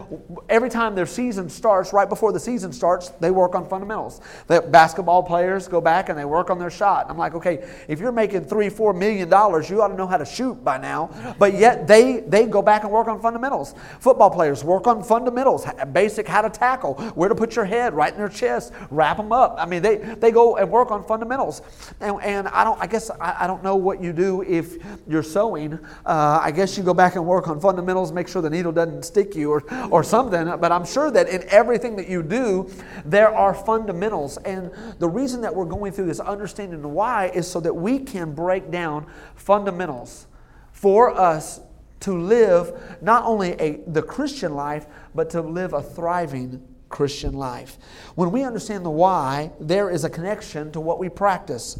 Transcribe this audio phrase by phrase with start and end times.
[0.49, 4.21] every time their season starts, right before the season starts, they work on fundamentals.
[4.47, 7.07] The basketball players go back and they work on their shot.
[7.09, 10.17] I'm like, okay, if you're making three, four million dollars, you ought to know how
[10.17, 11.35] to shoot by now.
[11.37, 13.75] But yet they they go back and work on fundamentals.
[13.99, 18.11] Football players work on fundamentals, basic how to tackle, where to put your head right
[18.11, 19.55] in their chest, wrap them up.
[19.57, 21.61] I mean, they they go and work on fundamentals.
[21.99, 25.23] And, and I don't, I guess I, I, don't know what you do if you're
[25.23, 25.73] sewing.
[26.05, 29.03] Uh, I guess you go back and work on fundamentals, make sure the needle doesn't
[29.03, 30.45] stick you or, or something.
[30.59, 32.69] But I'm sure that in everything that you do,
[33.05, 34.37] there are fundamentals.
[34.37, 38.33] And the reason that we're going through this understanding why is so that we can
[38.33, 40.27] break down fundamentals
[40.71, 41.59] for us
[42.01, 47.79] to live not only a, the Christian life, but to live a thriving Christian life.
[48.15, 51.79] When we understand the why, there is a connection to what we practice.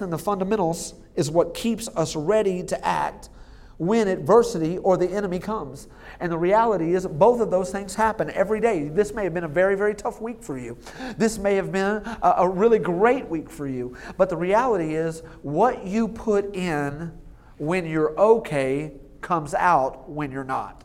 [0.00, 3.28] In the fundamentals is what keeps us ready to act
[3.78, 5.88] when adversity or the enemy comes.
[6.20, 8.88] And the reality is, both of those things happen every day.
[8.88, 10.78] This may have been a very, very tough week for you.
[11.16, 13.96] This may have been a, a really great week for you.
[14.16, 17.12] But the reality is, what you put in
[17.58, 20.84] when you're okay comes out when you're not.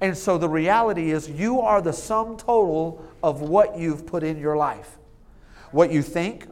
[0.00, 4.38] And so the reality is, you are the sum total of what you've put in
[4.38, 4.98] your life.
[5.70, 6.46] What you think,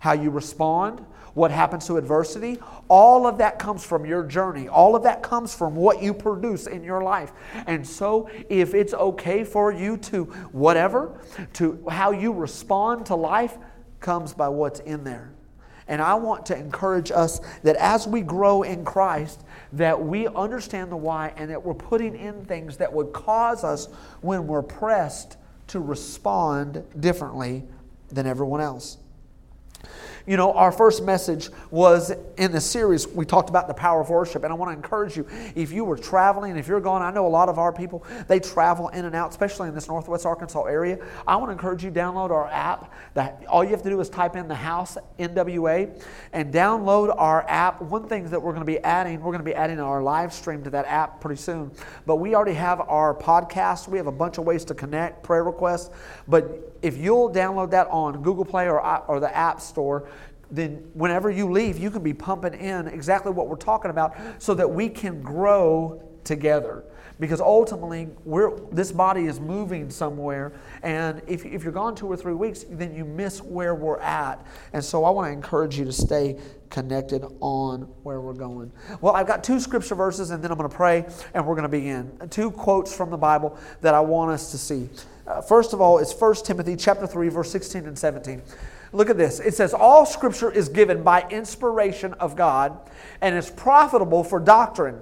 [0.00, 4.68] how you respond, what happens to adversity, all of that comes from your journey.
[4.68, 7.32] All of that comes from what you produce in your life.
[7.66, 11.20] And so, if it's okay for you to whatever,
[11.54, 13.56] to how you respond to life,
[14.00, 15.32] comes by what's in there.
[15.86, 19.42] And I want to encourage us that as we grow in Christ,
[19.72, 23.88] that we understand the why and that we're putting in things that would cause us,
[24.20, 25.36] when we're pressed,
[25.68, 27.64] to respond differently
[28.08, 28.98] than everyone else.
[30.30, 34.10] You know, our first message was in the series, we talked about the power of
[34.10, 34.44] worship.
[34.44, 35.26] And I want to encourage you,
[35.56, 38.38] if you were traveling, if you're gone, I know a lot of our people, they
[38.38, 41.04] travel in and out, especially in this Northwest Arkansas area.
[41.26, 42.94] I want to encourage you, download our app.
[43.14, 46.00] That all you have to do is type in the house NWA
[46.32, 47.82] and download our app.
[47.82, 50.32] One thing that we're going to be adding, we're going to be adding our live
[50.32, 51.72] stream to that app pretty soon.
[52.06, 53.88] But we already have our podcast.
[53.88, 55.90] We have a bunch of ways to connect, prayer requests.
[56.28, 60.08] But if you'll download that on Google Play or, or the App Store,
[60.50, 64.54] then whenever you leave, you can be pumping in exactly what we're talking about so
[64.54, 66.84] that we can grow together.
[67.20, 72.16] Because ultimately, we're, this body is moving somewhere, and if, if you're gone two or
[72.16, 74.44] three weeks, then you miss where we're at.
[74.72, 76.38] And so I want to encourage you to stay
[76.70, 78.72] connected on where we're going.
[79.02, 81.04] Well, I've got two scripture verses, and then I'm going to pray,
[81.34, 82.10] and we're going to begin.
[82.30, 84.88] Two quotes from the Bible that I want us to see.
[85.30, 88.42] Uh, first of all, it's 1 Timothy chapter 3, verse 16 and 17.
[88.92, 89.38] Look at this.
[89.38, 95.00] It says, All scripture is given by inspiration of God and is profitable for doctrine,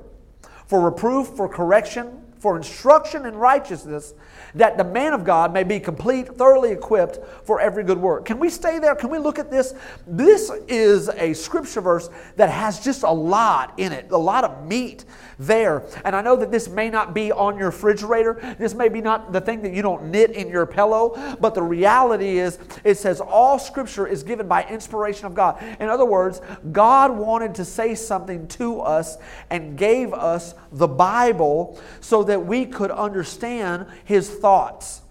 [0.66, 4.14] for reproof, for correction, for instruction in righteousness,
[4.54, 8.24] that the man of God may be complete, thoroughly equipped for every good work.
[8.24, 8.94] Can we stay there?
[8.94, 9.74] Can we look at this?
[10.06, 14.66] This is a scripture verse that has just a lot in it, a lot of
[14.66, 15.04] meat
[15.38, 15.84] there.
[16.04, 18.56] And I know that this may not be on your refrigerator.
[18.58, 21.62] This may be not the thing that you don't knit in your pillow, but the
[21.62, 25.62] reality is it says all scripture is given by inspiration of God.
[25.78, 26.40] In other words,
[26.72, 29.16] God wanted to say something to us
[29.50, 35.02] and gave us the Bible so that we could understand his thoughts.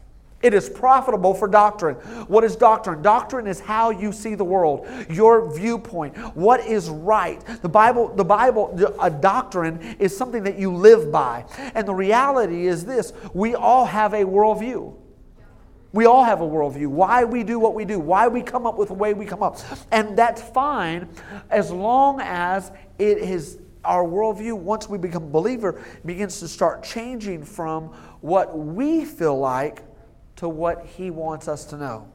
[0.42, 1.96] It is profitable for doctrine.
[2.28, 3.02] What is doctrine?
[3.02, 7.44] Doctrine is how you see the world, your viewpoint, what is right.
[7.64, 11.46] The Bible, the Bible, a doctrine is something that you live by.
[11.74, 14.96] And the reality is this we all have a worldview.
[15.92, 16.88] We all have a worldview.
[16.88, 19.42] Why we do what we do, why we come up with the way we come
[19.42, 19.58] up.
[19.92, 21.10] And that's fine
[21.50, 26.84] as long as it is our worldview, once we become a believer, begins to start
[26.84, 27.86] changing from
[28.22, 29.84] what we feel like
[30.36, 32.08] to what He wants us to know.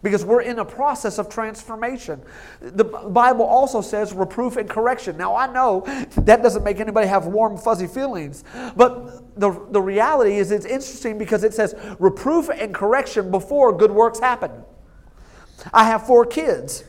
[0.00, 2.22] Because we're in a process of transformation.
[2.60, 5.16] The Bible also says reproof and correction.
[5.16, 5.80] Now, I know
[6.18, 8.44] that doesn't make anybody have warm, fuzzy feelings,
[8.76, 13.90] but the, the reality is it's interesting because it says reproof and correction before good
[13.90, 14.52] works happen.
[15.72, 16.84] I have four kids.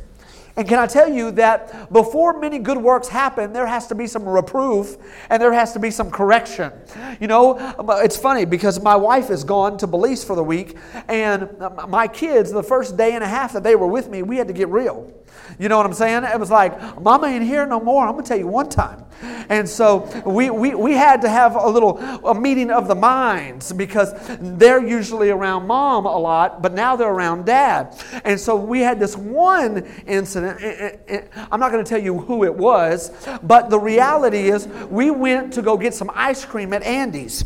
[0.59, 4.07] And can I tell you that before many good works happen, there has to be
[4.07, 4.97] some reproof
[5.29, 6.73] and there has to be some correction.
[7.21, 7.55] You know,
[8.03, 10.75] it's funny because my wife is gone to Belize for the week,
[11.07, 11.49] and
[11.87, 14.49] my kids, the first day and a half that they were with me, we had
[14.49, 15.09] to get real.
[15.57, 16.23] You know what I'm saying?
[16.23, 18.05] It was like, Mama ain't here no more.
[18.05, 19.05] I'm going to tell you one time.
[19.49, 23.73] And so we, we, we had to have a little a meeting of the minds
[23.73, 28.01] because they're usually around mom a lot, but now they're around dad.
[28.23, 30.61] And so we had this one incident.
[30.61, 31.21] Eh, eh, eh,
[31.51, 33.11] I'm not going to tell you who it was,
[33.43, 37.43] but the reality is we went to go get some ice cream at Andy's.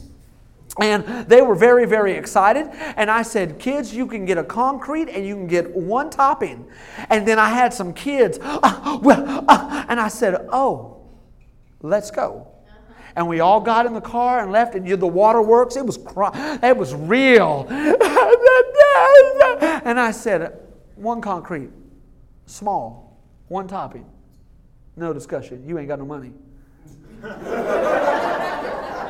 [0.79, 2.67] And they were very, very excited.
[2.97, 6.65] And I said, Kids, you can get a concrete and you can get one topping.
[7.09, 11.05] And then I had some kids, uh, well, uh, and I said, Oh,
[11.81, 12.47] let's go.
[13.15, 16.75] And we all got in the car and left, and the waterworks, it was, it
[16.75, 17.67] was real.
[17.69, 18.01] and
[19.99, 20.59] I said,
[20.95, 21.69] One concrete,
[22.47, 24.07] small, one topping.
[24.95, 25.63] No discussion.
[25.67, 26.33] You ain't got no money.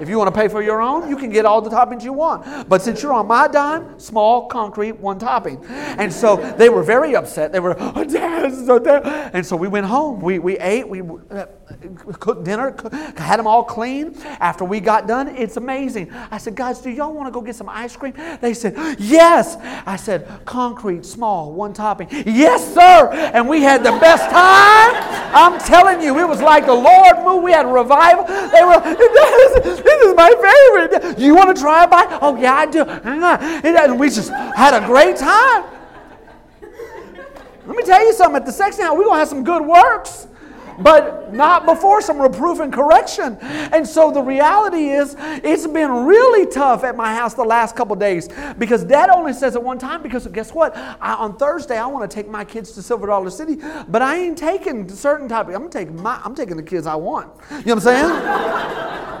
[0.00, 2.12] If you want to pay for your own, you can get all the toppings you
[2.12, 2.68] want.
[2.68, 5.62] But since you're on my dime, small, concrete, one topping.
[5.66, 7.52] And so they were very upset.
[7.52, 9.30] They were, oh, Dad, so Dad.
[9.34, 10.20] And so we went home.
[10.20, 11.46] We, we ate, we uh,
[12.18, 12.74] cooked dinner,
[13.16, 14.16] had them all clean.
[14.40, 16.12] After we got done, it's amazing.
[16.12, 18.14] I said, Guys, do y'all want to go get some ice cream?
[18.40, 19.56] They said, Yes.
[19.86, 22.08] I said, Concrete, small, one topping.
[22.10, 23.10] Yes, sir.
[23.34, 25.20] And we had the best time.
[25.32, 27.44] I'm telling you, it was like the Lord moved.
[27.44, 28.24] We had a revival.
[28.24, 28.80] They were,
[29.90, 31.18] this is my favorite.
[31.18, 32.18] You want to try a bite?
[32.22, 32.84] Oh, yeah, I do.
[32.84, 33.66] Mm-hmm.
[33.66, 35.64] And we just had a great time.
[37.66, 38.36] Let me tell you something.
[38.36, 40.26] At the Sexton house, we're going to have some good works
[40.80, 43.36] but not before some reproof and correction.
[43.40, 47.94] And so the reality is, it's been really tough at my house the last couple
[47.96, 48.28] days
[48.58, 50.76] because dad only says it one time because guess what?
[50.76, 53.58] I, on Thursday, I want to take my kids to Silver Dollar City,
[53.88, 55.56] but I ain't taking certain topics.
[55.56, 57.30] I'm taking my, I'm taking the kids I want.
[57.50, 58.80] You know what I'm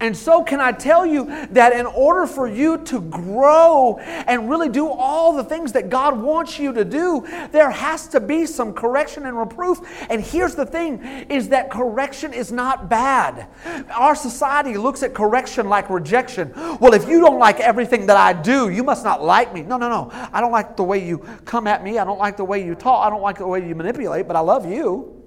[0.00, 4.70] And so, can I tell you that in order for you to grow and really
[4.70, 8.72] do all the things that God wants you to do, there has to be some
[8.72, 9.80] correction and reproof.
[10.08, 13.46] And here's the thing is that correction is not bad.
[13.94, 16.52] Our society looks at correction like rejection.
[16.80, 19.62] Well, if you don't like everything that I do, you must not like me.
[19.62, 20.10] No, no, no.
[20.32, 21.98] I don't like the way you come at me.
[21.98, 23.06] I don't like the way you talk.
[23.06, 25.22] I don't like the way you manipulate, but I love you.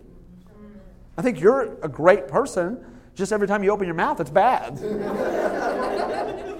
[1.16, 2.84] I think you're a great person.
[3.16, 4.78] Just every time you open your mouth, it's bad.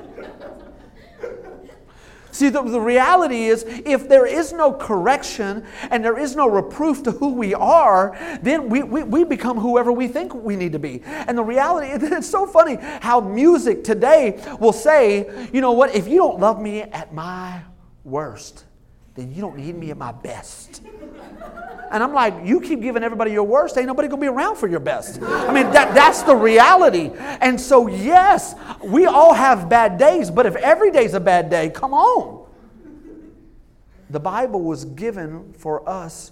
[2.34, 7.04] See, the, the reality is if there is no correction and there is no reproof
[7.04, 10.80] to who we are, then we, we, we become whoever we think we need to
[10.80, 11.04] be.
[11.06, 16.08] And the reality, it's so funny how music today will say, you know what, if
[16.08, 17.62] you don't love me at my
[18.04, 18.66] worst,
[19.16, 20.82] then you don't need me at my best.
[21.92, 24.68] And I'm like, you keep giving everybody your worst, ain't nobody gonna be around for
[24.68, 25.22] your best.
[25.22, 27.12] I mean, that, that's the reality.
[27.18, 31.70] And so, yes, we all have bad days, but if every day's a bad day,
[31.70, 32.48] come on.
[34.10, 36.32] The Bible was given for us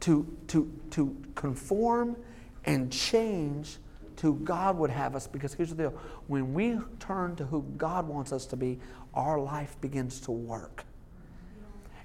[0.00, 2.16] to, to, to conform
[2.64, 3.78] and change
[4.16, 5.90] to God would have us because here's the deal
[6.26, 8.80] when we turn to who God wants us to be,
[9.14, 10.84] our life begins to work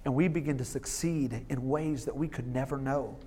[0.06, 3.18] and we begin to succeed in ways that we could never know.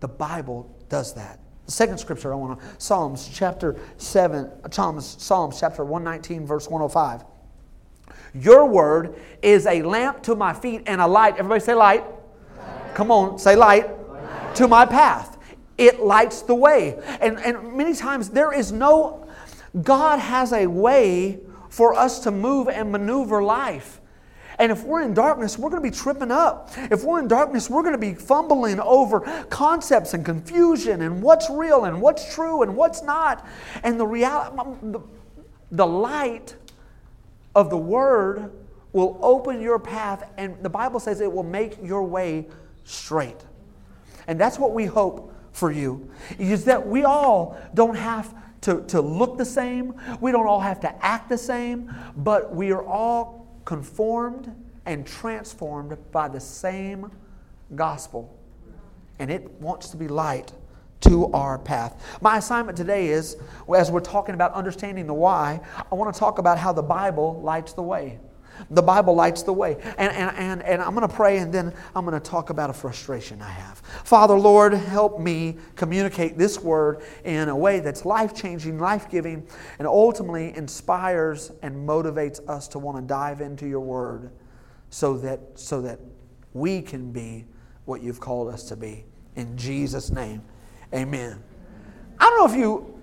[0.00, 1.40] The Bible does that.
[1.66, 7.24] The second scripture I want to Psalms chapter 7, Psalms, Psalms chapter 119, verse 105.
[8.34, 11.34] Your word is a lamp to my feet and a light.
[11.38, 12.04] Everybody say light.
[12.04, 12.94] light.
[12.94, 13.88] Come on, say light.
[14.08, 14.54] light.
[14.56, 15.38] To my path.
[15.78, 16.98] It lights the way.
[17.20, 19.26] And, and many times there is no,
[19.82, 24.00] God has a way for us to move and maneuver life.
[24.58, 26.70] And if we're in darkness, we're going to be tripping up.
[26.90, 29.20] If we're in darkness, we're going to be fumbling over
[29.50, 33.46] concepts and confusion and what's real and what's true and what's not.
[33.82, 35.00] And the reality, um, the,
[35.72, 36.56] the light
[37.54, 38.50] of the Word
[38.92, 42.46] will open your path, and the Bible says it will make your way
[42.84, 43.44] straight.
[44.26, 49.00] And that's what we hope for you, is that we all don't have to, to
[49.02, 53.35] look the same, we don't all have to act the same, but we are all
[53.66, 54.54] conformed
[54.86, 57.10] and transformed by the same
[57.74, 58.34] gospel.
[59.18, 60.52] And it wants to be light
[61.00, 62.02] to our path.
[62.22, 63.36] My assignment today is,
[63.76, 65.60] as we're talking about understanding the why,
[65.92, 68.18] I want to talk about how the Bible lights the way.
[68.70, 69.76] The Bible lights the way.
[69.98, 72.70] And, and, and, and I'm going to pray and then I'm going to talk about
[72.70, 73.78] a frustration I have.
[74.04, 79.46] Father, Lord, help me communicate this word in a way that's life changing, life giving,
[79.78, 84.30] and ultimately inspires and motivates us to want to dive into your word
[84.90, 86.00] so that, so that
[86.52, 87.44] we can be
[87.84, 89.04] what you've called us to be.
[89.36, 90.42] In Jesus' name,
[90.94, 91.42] amen.
[92.18, 92.95] I don't know if you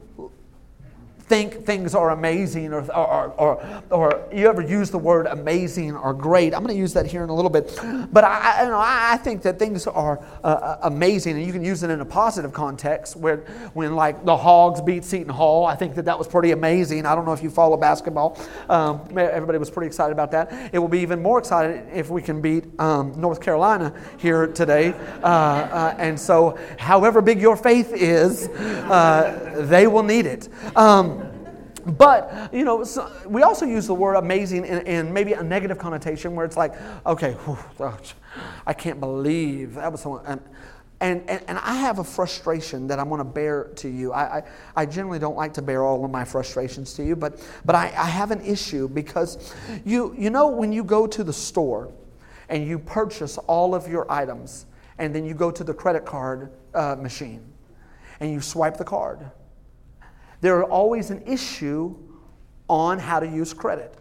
[1.26, 6.14] think things are amazing or, or, or, or, you ever use the word amazing or
[6.14, 6.54] great.
[6.54, 7.80] I'm going to use that here in a little bit.
[8.12, 11.64] But I, you know, I think that things are uh, uh, amazing, and you can
[11.64, 13.38] use it in a positive context where,
[13.74, 15.66] when, like, the Hogs beat Seton Hall.
[15.66, 17.06] I think that that was pretty amazing.
[17.06, 18.38] I don't know if you follow basketball.
[18.70, 20.74] Um, everybody was pretty excited about that.
[20.74, 24.94] It will be even more excited if we can beat um, North Carolina here today.
[25.24, 30.50] Uh, uh, and so, however big your faith is, uh, they will need it.
[30.76, 31.23] Um,
[31.86, 35.78] but, you know, so we also use the word amazing in, in, maybe a negative
[35.78, 36.74] connotation where it's like,
[37.06, 37.90] okay, whew,
[38.66, 40.26] I can't believe that was someone.
[40.26, 40.42] And,
[41.02, 44.14] and, and, and, I have a frustration that I'm going to bear to you.
[44.14, 44.44] I, I,
[44.78, 47.88] I, generally don't like to bear all of my frustrations to you, but, but I,
[47.88, 51.92] I have an issue because you, you know, when you go to the store
[52.48, 54.66] and you purchase all of your items,
[54.98, 57.44] and then you go to the credit card uh, machine
[58.20, 59.30] and you swipe the card
[60.44, 61.96] there are always an issue
[62.68, 63.98] on how to use credit.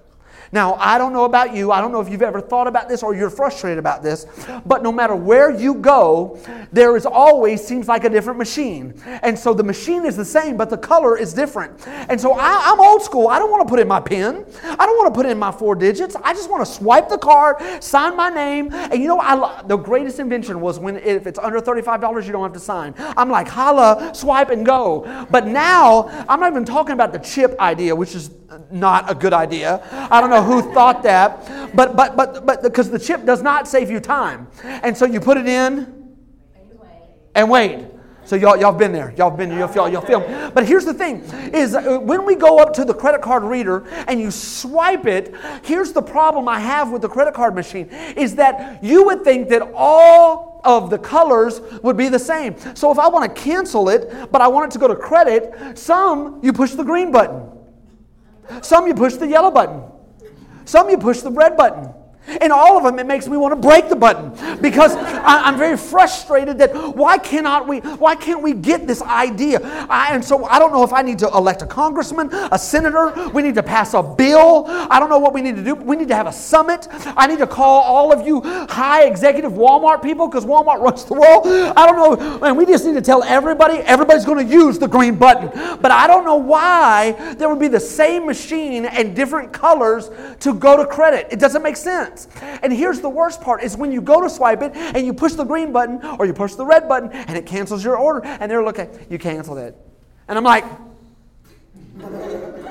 [0.52, 1.73] Now, I don't know about you.
[1.73, 4.26] I don't know if you've ever thought about this or you're frustrated about this,
[4.66, 6.38] but no matter where you go,
[6.71, 8.94] there is always seems like a different machine.
[9.23, 11.87] And so the machine is the same, but the color is different.
[11.88, 13.28] And so I, am old school.
[13.28, 14.44] I don't want to put in my PIN.
[14.62, 16.16] I don't want to put in my four digits.
[16.23, 18.68] I just want to swipe the card, sign my name.
[18.73, 22.42] And you know, I, the greatest invention was when if it's under $35, you don't
[22.42, 22.94] have to sign.
[22.99, 25.26] I'm like, holla, swipe and go.
[25.30, 28.30] But now, I'm not even talking about the chip idea, which is
[28.71, 29.82] not a good idea.
[30.11, 33.68] I don't know who thought that, but but but but because the chip does not
[33.68, 36.16] save you time, and so you put it in
[37.34, 37.87] and wait.
[38.25, 39.12] So y'all, y'all been there.
[39.16, 39.58] Y'all been there.
[39.58, 40.20] Y'all, y'all feel.
[40.54, 41.22] But here's the thing:
[41.52, 45.34] is when we go up to the credit card reader and you swipe it.
[45.64, 49.49] Here's the problem I have with the credit card machine: is that you would think
[49.49, 52.56] that all of the colors would be the same.
[52.76, 55.76] So if I want to cancel it, but I want it to go to credit,
[55.76, 57.50] some you push the green button.
[58.62, 59.82] Some you push the yellow button.
[60.64, 61.92] Some you push the red button.
[62.26, 65.59] And all of them, it makes me want to break the button because I, am
[65.59, 69.59] very frustrated that why cannot we, why can't we get this idea?
[69.91, 73.31] I, and so I don't know if I need to elect a congressman, a senator,
[73.31, 74.67] we need to pass a bill.
[74.69, 75.75] I don't know what we need to do.
[75.75, 76.87] We need to have a summit.
[77.17, 81.14] I need to call all of you high executive Walmart people because Walmart runs the
[81.14, 81.47] world.
[81.47, 82.47] I don't know.
[82.47, 85.49] And we just need to tell everybody, everybody's going to use the green button.
[85.81, 90.11] But I don't know why there would be the same machine and different colors
[90.41, 91.26] to go to credit.
[91.31, 92.61] It doesn't make sense sense.
[92.62, 95.35] And here's the worst part is when you go to swipe it and you push
[95.35, 98.50] the green button or you push the red button and it cancels your order and
[98.50, 99.76] they're looking, you canceled it.
[100.28, 100.64] And I'm like,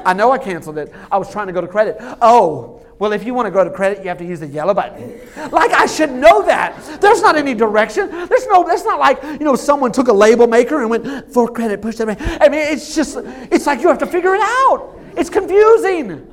[0.06, 0.94] I know I canceled it.
[1.12, 1.98] I was trying to go to credit.
[2.22, 4.76] Oh, well, if you want to go to credit, you have to use the yellow
[4.76, 5.20] button.
[5.52, 7.02] Like I should know that.
[7.02, 8.12] There's not any direction.
[8.12, 8.64] There's no.
[8.64, 11.96] That's not like you know someone took a label maker and went for credit, push
[11.96, 12.10] that.
[12.40, 13.18] I mean, it's just.
[13.52, 15.00] It's like you have to figure it out.
[15.18, 16.31] It's confusing.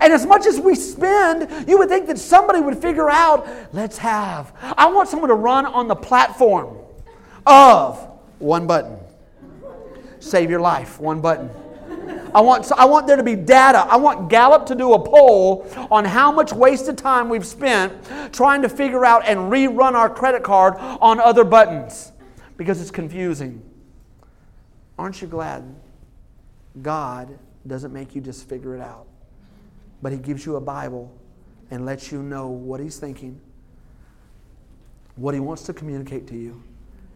[0.00, 3.98] And as much as we spend, you would think that somebody would figure out, let's
[3.98, 4.52] have.
[4.76, 6.78] I want someone to run on the platform
[7.46, 7.98] of
[8.38, 8.98] one button.
[10.20, 11.50] Save your life, one button.
[12.34, 13.78] I want, I want there to be data.
[13.78, 17.92] I want Gallup to do a poll on how much wasted time we've spent
[18.32, 22.12] trying to figure out and rerun our credit card on other buttons
[22.56, 23.62] because it's confusing.
[24.98, 25.74] Aren't you glad
[26.82, 29.05] God doesn't make you just figure it out?
[30.02, 31.12] But He gives you a Bible
[31.70, 33.40] and lets you know what He's thinking,
[35.16, 36.62] what He wants to communicate to you,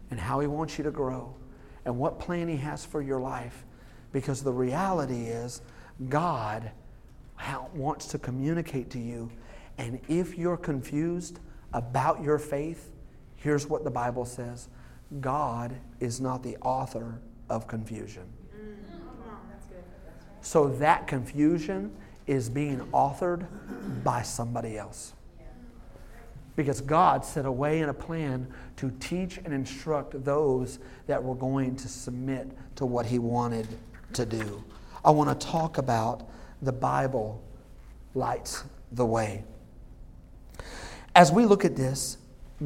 [0.09, 1.33] and how He wants you to grow,
[1.85, 3.63] and what plan He has for your life.
[4.11, 5.61] Because the reality is,
[6.09, 6.71] God
[7.73, 9.31] wants to communicate to you.
[9.77, 11.39] And if you're confused
[11.73, 12.91] about your faith,
[13.35, 14.67] here's what the Bible says
[15.19, 17.19] God is not the author
[17.49, 18.23] of confusion.
[18.55, 18.75] Mm.
[20.41, 21.95] So that confusion
[22.31, 23.45] is being authored
[24.05, 25.13] by somebody else.
[26.55, 28.47] Because God set a way and a plan
[28.77, 33.67] to teach and instruct those that were going to submit to what He wanted
[34.13, 34.63] to do.
[35.03, 36.29] I want to talk about
[36.61, 37.43] the Bible
[38.15, 39.43] lights the way.
[41.13, 42.17] As we look at this,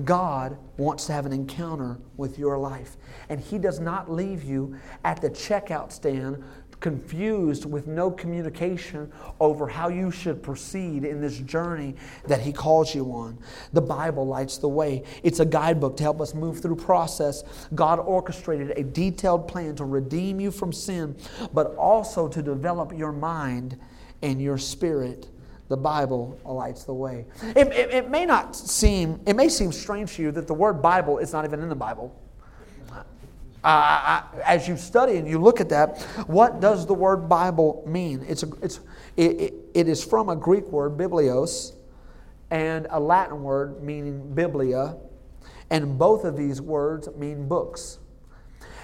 [0.04, 2.98] God wants to have an encounter with your life.
[3.30, 6.44] And He does not leave you at the checkout stand
[6.86, 11.96] confused with no communication over how you should proceed in this journey
[12.28, 13.40] that He calls you on.
[13.74, 15.02] The Bible lights the way.
[15.24, 17.44] It's a guidebook to help us move through process.
[17.74, 21.16] God orchestrated a detailed plan to redeem you from sin,
[21.56, 23.80] but also to develop your mind
[24.22, 25.28] and your spirit
[25.70, 27.26] the Bible lights the way.
[27.56, 30.84] It, it, it, may not seem, it may seem strange to you that the word
[30.84, 32.16] Bible is not even in the Bible.
[33.66, 38.24] Uh, as you study and you look at that, what does the word Bible mean?
[38.30, 38.80] It's a, it's,
[39.18, 41.74] it, it, it is from a Greek word, biblios,
[42.52, 44.96] and a Latin word meaning biblia,
[45.72, 47.98] and both of these words mean books.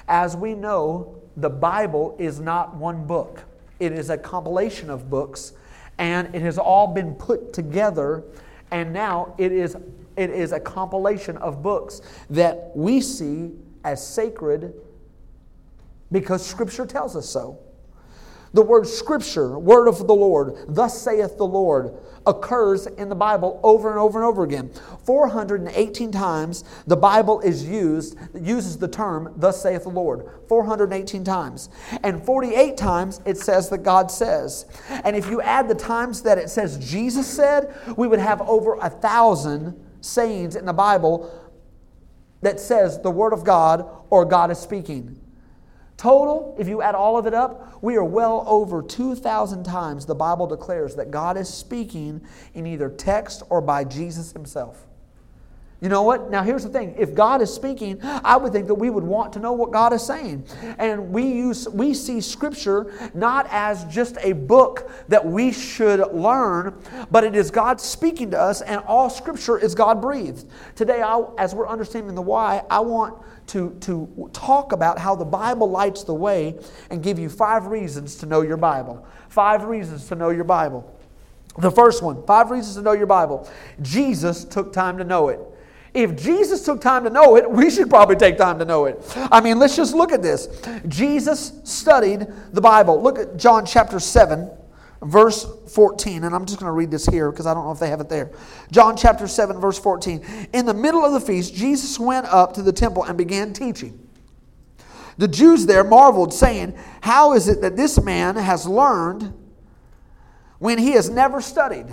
[0.08, 3.44] As we know, the Bible is not one book,
[3.80, 5.54] it is a compilation of books,
[6.00, 8.24] and it has all been put together,
[8.72, 9.78] and now it is,
[10.18, 13.52] it is a compilation of books that we see
[13.84, 14.74] as sacred
[16.12, 17.60] because Scripture tells us so.
[18.54, 21.94] The word scripture, word of the Lord, thus saith the Lord,
[22.28, 24.72] occurs in the Bible over and over and over again.
[25.06, 30.30] 418 times the Bible is used, uses the term, thus saith the Lord.
[30.50, 31.70] 418 times.
[32.04, 34.66] And 48 times it says that God says.
[35.06, 38.76] And if you add the times that it says Jesus said, we would have over
[38.82, 41.32] a thousand sayings in the Bible
[42.42, 45.20] that says the Word of God or God is speaking.
[45.98, 50.16] Total, if you add all of it up, we are well over 2,000 times the
[50.16, 52.22] Bible declares that God is speaking
[52.56, 54.88] in either text or by Jesus Himself.
[55.82, 56.30] You know what?
[56.30, 56.94] Now, here's the thing.
[56.96, 59.94] If God is speaking, I would think that we would want to know what God
[59.94, 60.46] is saying.
[60.78, 66.80] And we, use, we see Scripture not as just a book that we should learn,
[67.10, 70.46] but it is God speaking to us, and all Scripture is God breathed.
[70.76, 75.26] Today, I, as we're understanding the why, I want to, to talk about how the
[75.26, 76.60] Bible lights the way
[76.92, 79.04] and give you five reasons to know your Bible.
[79.30, 80.96] Five reasons to know your Bible.
[81.58, 83.50] The first one, five reasons to know your Bible.
[83.82, 85.40] Jesus took time to know it.
[85.94, 89.02] If Jesus took time to know it, we should probably take time to know it.
[89.16, 90.48] I mean, let's just look at this.
[90.88, 93.02] Jesus studied the Bible.
[93.02, 94.50] Look at John chapter 7,
[95.02, 96.24] verse 14.
[96.24, 98.00] And I'm just going to read this here because I don't know if they have
[98.00, 98.32] it there.
[98.72, 100.26] John chapter 7, verse 14.
[100.54, 104.08] In the middle of the feast, Jesus went up to the temple and began teaching.
[105.18, 109.34] The Jews there marveled, saying, How is it that this man has learned
[110.60, 111.88] when he has never studied?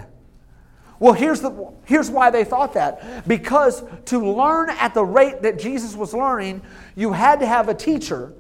[1.00, 3.26] Well, here's, the, here's why they thought that.
[3.28, 6.62] Because to learn at the rate that Jesus was learning,
[6.96, 8.32] you had to have a teacher.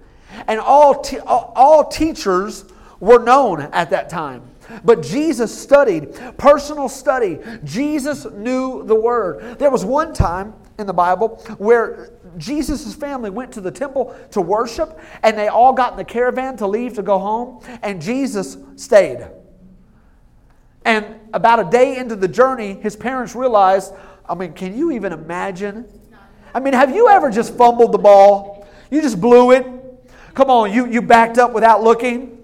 [0.46, 2.64] And all, te- all teachers
[3.00, 4.42] were known at that time.
[4.84, 7.38] But Jesus studied, personal study.
[7.64, 9.58] Jesus knew the Word.
[9.58, 14.40] There was one time in the Bible where Jesus' family went to the temple to
[14.40, 18.58] worship, and they all got in the caravan to leave to go home, and Jesus
[18.76, 19.26] stayed.
[20.88, 23.92] And about a day into the journey, his parents realized
[24.26, 25.86] I mean, can you even imagine?
[26.54, 28.66] I mean, have you ever just fumbled the ball?
[28.90, 29.66] You just blew it?
[30.34, 32.38] Come on, you, you backed up without looking?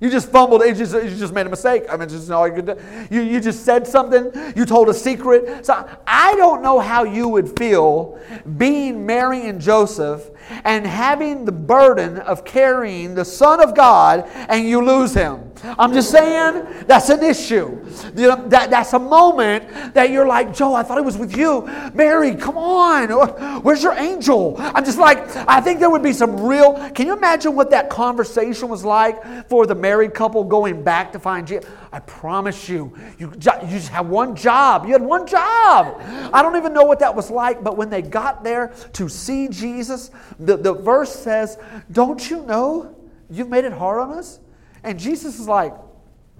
[0.00, 0.62] You just fumbled.
[0.62, 1.84] You just, you just made a mistake.
[1.88, 2.76] I mean, just all you could do.
[3.08, 4.32] You, you just said something.
[4.56, 5.64] You told a secret.
[5.64, 8.18] So I don't know how you would feel
[8.58, 10.28] being Mary and Joseph
[10.64, 15.52] and having the burden of carrying the Son of God and you lose him.
[15.64, 17.78] I'm just saying that's an issue.
[18.16, 21.36] You know, that, that's a moment that you're like, Joe, I thought it was with
[21.36, 21.62] you.
[21.94, 23.62] Mary, come on.
[23.62, 24.56] Where's your angel?
[24.58, 26.74] I'm just like, I think there would be some real.
[26.90, 31.18] Can you imagine what that conversation was like for the married couple going back to
[31.18, 31.68] find Jesus?
[31.92, 34.86] I promise you, you, you just have one job.
[34.86, 36.00] You had one job.
[36.32, 39.46] I don't even know what that was like, but when they got there to see
[39.48, 41.58] Jesus, the, the verse says,
[41.90, 42.94] Don't you know
[43.30, 44.40] you've made it hard on us?
[44.84, 45.74] And Jesus is like,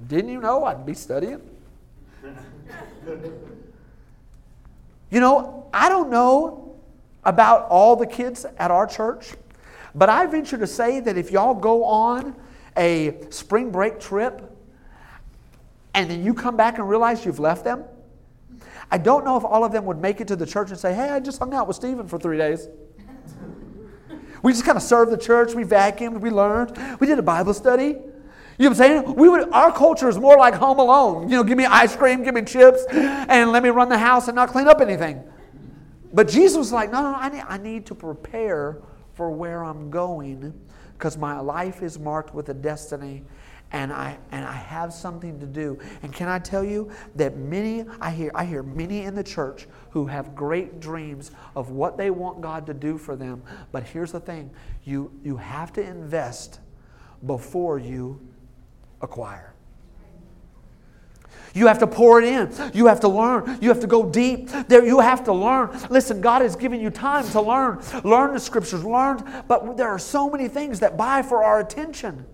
[0.06, 1.40] Didn't you know I'd be studying?
[5.10, 6.76] you know, I don't know
[7.24, 9.32] about all the kids at our church,
[9.94, 12.34] but I venture to say that if y'all go on
[12.76, 14.50] a spring break trip
[15.94, 17.84] and then you come back and realize you've left them,
[18.90, 20.94] I don't know if all of them would make it to the church and say,
[20.94, 22.68] Hey, I just hung out with Steven for three days.
[24.42, 27.54] We just kind of served the church, we vacuumed, we learned, we did a Bible
[27.54, 27.96] study.
[28.58, 29.14] You know what I'm saying?
[29.14, 31.28] We would, our culture is more like home alone.
[31.28, 34.28] You know, give me ice cream, give me chips, and let me run the house
[34.28, 35.22] and not clean up anything.
[36.12, 38.78] But Jesus was like, no, no, I need, I need to prepare
[39.14, 40.52] for where I'm going
[40.92, 43.22] because my life is marked with a destiny
[43.72, 45.78] and I and I have something to do.
[46.02, 49.66] And can I tell you that many I hear I hear many in the church
[49.90, 53.42] who have great dreams of what they want God to do for them.
[53.72, 54.50] But here's the thing,
[54.84, 56.60] you you have to invest
[57.24, 58.20] before you
[59.00, 59.52] acquire.
[61.54, 62.50] You have to pour it in.
[62.72, 63.58] You have to learn.
[63.60, 64.48] You have to go deep.
[64.68, 65.78] There, you have to learn.
[65.90, 67.82] Listen, God has given you time to learn.
[68.04, 68.84] Learn the scriptures.
[68.84, 72.24] Learn, but there are so many things that buy for our attention.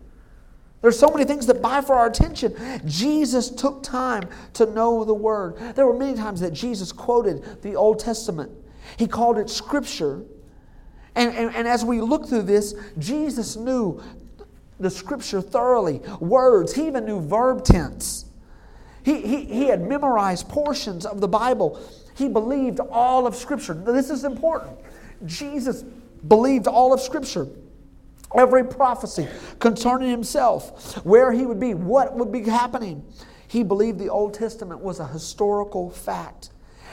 [0.81, 2.55] There's so many things that buy for our attention.
[2.87, 5.57] Jesus took time to know the Word.
[5.75, 8.53] There were many times that Jesus quoted the Old Testament.
[8.97, 10.23] He called it Scripture.
[11.15, 14.01] And, and, and as we look through this, Jesus knew
[14.79, 18.27] the Scripture thoroughly, words, he even knew verb tense.
[19.03, 21.81] He, he, he had memorized portions of the Bible.
[22.17, 23.75] He believed all of Scripture.
[23.75, 24.79] This is important.
[25.27, 25.83] Jesus
[26.29, 27.49] believed all of Scripture.
[28.35, 29.27] Every prophecy
[29.59, 33.05] concerning himself, where he would be, what would be happening.
[33.47, 36.51] He believed the Old Testament was a historical fact.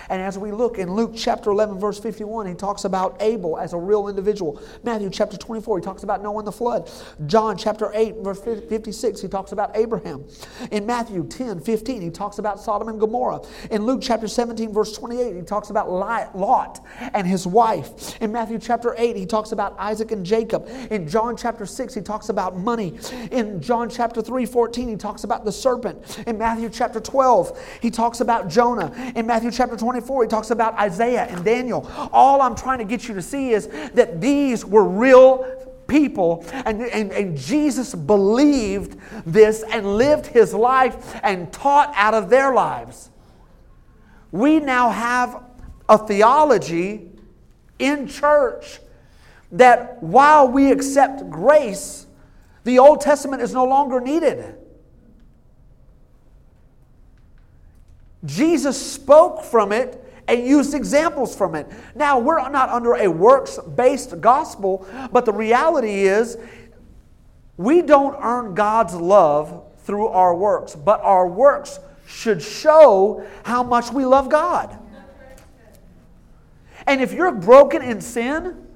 [0.09, 3.73] And as we look in Luke chapter 11, verse 51, he talks about Abel as
[3.73, 4.61] a real individual.
[4.83, 6.89] Matthew chapter 24, he talks about Noah and the flood.
[7.25, 10.25] John chapter 8, verse 56, he talks about Abraham.
[10.71, 13.41] In Matthew 10, 15, he talks about Sodom and Gomorrah.
[13.71, 18.21] In Luke chapter 17, verse 28, he talks about Lot and his wife.
[18.21, 20.67] In Matthew chapter 8, he talks about Isaac and Jacob.
[20.91, 22.75] In John chapter 6, he talks about manna.
[23.31, 26.23] In John chapter 3, 14, he talks about the serpent.
[26.27, 28.93] In Matthew chapter 12, he talks about Jonah.
[29.15, 31.89] In Matthew chapter 20, 24, he talks about Isaiah and Daniel.
[32.11, 35.45] All I'm trying to get you to see is that these were real
[35.87, 42.29] people, and, and, and Jesus believed this and lived his life and taught out of
[42.29, 43.09] their lives.
[44.33, 45.41] We now have
[45.87, 47.09] a theology
[47.79, 48.79] in church
[49.53, 52.05] that while we accept grace,
[52.65, 54.55] the Old Testament is no longer needed.
[58.25, 61.67] Jesus spoke from it and used examples from it.
[61.93, 66.37] Now, we're not under a works based gospel, but the reality is
[67.57, 73.91] we don't earn God's love through our works, but our works should show how much
[73.91, 74.77] we love God.
[76.87, 78.67] And if you're broken in sin,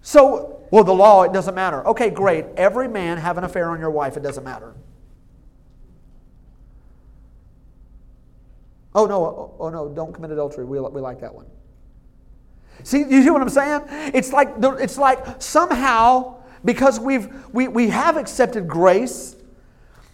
[0.00, 1.86] so, well, the law, it doesn't matter.
[1.88, 2.46] Okay, great.
[2.56, 4.74] Every man have an affair on your wife, it doesn't matter.
[8.98, 10.64] Oh, no, oh, oh, oh no, don't commit adultery.
[10.64, 11.46] We, we like that one.
[12.82, 13.82] See, you see what I'm saying?
[14.12, 19.36] It's like, it's like somehow, because we've, we, we have accepted grace,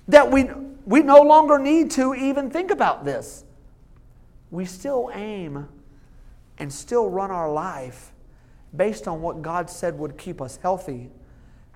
[0.09, 0.51] that we,
[0.85, 3.45] we no longer need to even think about this.
[4.51, 5.67] We still aim
[6.59, 8.13] and still run our life
[8.77, 11.09] based on what God said would keep us healthy.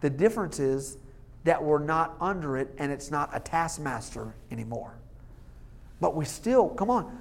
[0.03, 0.99] The difference is
[1.45, 4.98] that we're not under it and it's not a taskmaster anymore.
[6.01, 7.19] But we still, come on.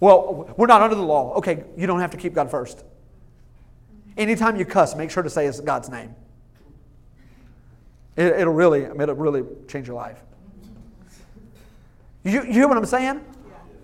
[0.00, 1.34] Well, we're not under the law.
[1.34, 2.84] Okay, you don't have to keep God first.
[4.16, 6.14] Anytime you cuss, make sure to say it's God's name.
[8.16, 10.20] It, will really, it'll really change your life.
[12.24, 13.24] You, you hear what I'm saying?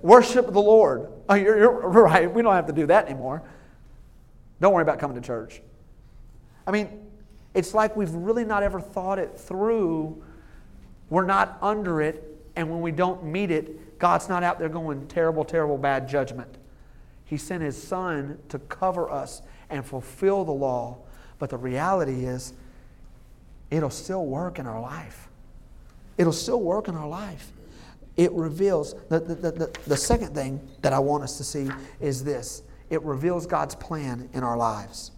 [0.02, 1.08] Worship the Lord.
[1.28, 2.32] Oh, you're, you're right.
[2.32, 3.42] We don't have to do that anymore.
[4.60, 5.62] Don't worry about coming to church.
[6.66, 7.06] I mean,
[7.54, 10.22] it's like we've really not ever thought it through.
[11.10, 12.22] We're not under it,
[12.54, 16.56] and when we don't meet it, God's not out there going terrible, terrible, bad judgment.
[17.24, 20.98] He sent His Son to cover us and fulfill the law.
[21.38, 22.52] But the reality is,
[23.70, 25.28] it'll still work in our life.
[26.16, 27.52] It'll still work in our life.
[28.16, 32.24] It reveals, the, the, the, the second thing that I want us to see is
[32.24, 35.12] this it reveals God's plan in our lives.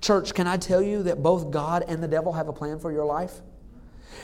[0.00, 2.90] Church, can I tell you that both God and the devil have a plan for
[2.90, 3.40] your life?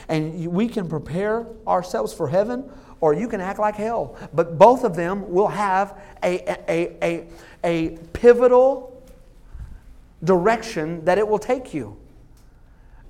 [0.07, 2.69] And we can prepare ourselves for heaven
[3.01, 4.17] or you can act like hell.
[4.33, 7.27] But both of them will have a, a, a,
[7.63, 9.03] a pivotal
[10.23, 11.97] direction that it will take you.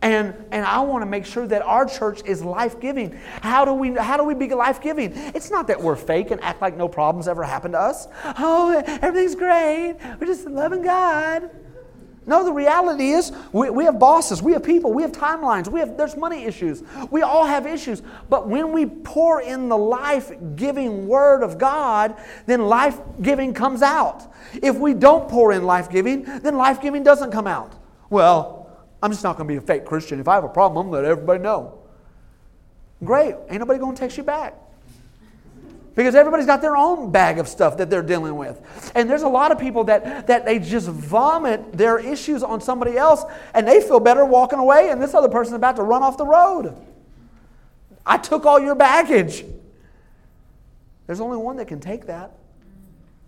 [0.02, 3.20] And, and I want to make sure that our church is life giving.
[3.42, 5.12] How do we how do we be life giving?
[5.13, 8.08] It's not that we're fake and act like no problems ever happened to us.
[8.24, 9.98] Oh, everything's great.
[10.20, 11.50] We're just loving God.
[12.30, 15.80] No, the reality is we, we have bosses, we have people, we have timelines, we
[15.80, 16.84] have there's money issues.
[17.10, 18.04] We all have issues.
[18.30, 24.32] But when we pour in the life-giving word of God, then life-giving comes out.
[24.62, 27.74] If we don't pour in life-giving, then life-giving doesn't come out.
[28.12, 30.20] Well, I'm just not going to be a fake Christian.
[30.20, 31.80] If I have a problem, I'm to let everybody know.
[33.04, 33.34] Great.
[33.50, 34.54] Ain't nobody going to text you back.
[36.00, 38.94] Because everybody's got their own bag of stuff that they're dealing with.
[38.96, 42.96] And there's a lot of people that, that they just vomit their issues on somebody
[42.96, 46.16] else and they feel better walking away, and this other person's about to run off
[46.16, 46.74] the road.
[48.06, 49.44] I took all your baggage.
[51.06, 52.32] There's only one that can take that,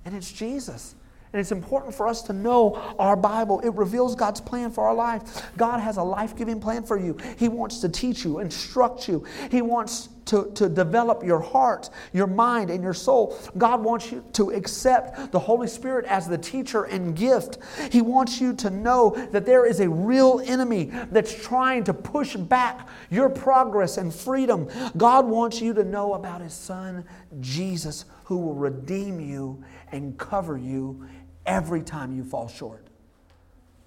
[0.05, 0.95] and it's Jesus.
[1.33, 3.59] And it's important for us to know our Bible.
[3.61, 5.51] It reveals God's plan for our life.
[5.57, 7.17] God has a life giving plan for you.
[7.37, 9.25] He wants to teach you, instruct you.
[9.49, 13.37] He wants to, to develop your heart, your mind, and your soul.
[13.57, 17.57] God wants you to accept the Holy Spirit as the teacher and gift.
[17.91, 22.37] He wants you to know that there is a real enemy that's trying to push
[22.37, 24.69] back your progress and freedom.
[24.95, 27.03] God wants you to know about His Son,
[27.41, 31.05] Jesus, who will redeem you and cover you
[31.45, 32.87] every time you fall short.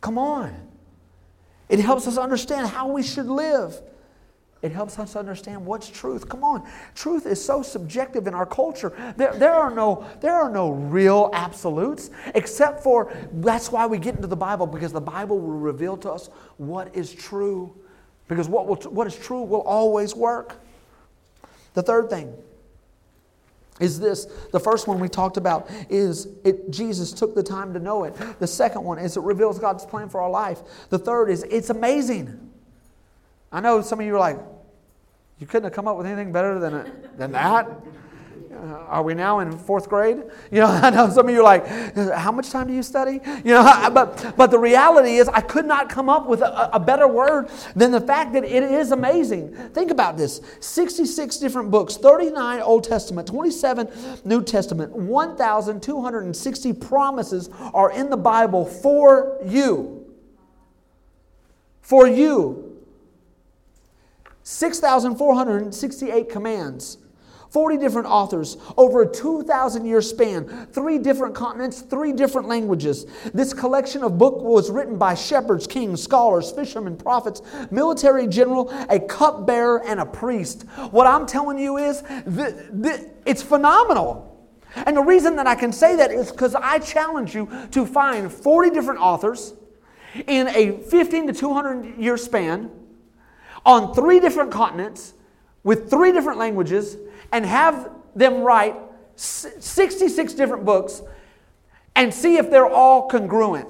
[0.03, 0.55] Come on.
[1.71, 3.81] It helps us understand how we should live.
[4.65, 6.27] It helps us understand what's truth.
[6.27, 6.67] Come on.
[6.95, 8.95] Truth is so subjective in our culture.
[9.19, 14.17] There, there, are no, there are no real absolutes, except for that's why we get
[14.17, 17.77] into the Bible, because the Bible will reveal to us what is true.
[18.27, 20.65] Because what, will, what is true will always work.
[21.75, 22.35] The third thing
[23.81, 27.81] is this the first one we talked about is it jesus took the time to
[27.81, 31.29] know it the second one is it reveals god's plan for our life the third
[31.29, 32.53] is it's amazing
[33.51, 34.39] i know some of you are like
[35.39, 37.69] you couldn't have come up with anything better than, than that
[38.55, 40.23] uh, are we now in fourth grade?
[40.51, 41.67] You know, I know some of you are like,
[42.15, 43.21] how much time do you study?
[43.45, 46.81] You know, but, but the reality is, I could not come up with a, a
[46.81, 49.55] better word than the fact that it is amazing.
[49.71, 57.91] Think about this 66 different books, 39 Old Testament, 27 New Testament, 1,260 promises are
[57.91, 60.01] in the Bible for you.
[61.83, 62.64] For you.
[64.45, 66.99] 6,468 commands.
[67.55, 73.07] 40 different authors over a 2,000 year span, three different continents, three different languages.
[73.33, 78.99] This collection of book was written by shepherds, kings, scholars, fishermen, prophets, military general, a
[78.99, 80.65] cupbearer, and a priest.
[80.91, 84.51] What I'm telling you is, th- th- it's phenomenal.
[84.75, 88.33] And the reason that I can say that is because I challenge you to find
[88.33, 89.55] 40 different authors
[90.27, 92.69] in a 15 to 200 year span
[93.65, 95.15] on three different continents
[95.63, 96.97] with three different languages
[97.33, 98.77] and have them write
[99.17, 101.03] 66 different books
[101.97, 103.69] and see if they're all congruent.